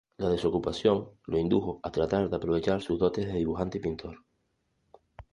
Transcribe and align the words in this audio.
La 0.17 0.29
desocupación 0.29 1.11
lo 1.27 1.37
indujo 1.37 1.79
a 1.83 1.91
tratar 1.91 2.27
de 2.27 2.35
aprovechar 2.35 2.81
sus 2.81 2.97
dotes 2.97 3.27
de 3.27 3.33
dibujante 3.33 3.77
y 3.77 3.81
pintor. 3.81 4.25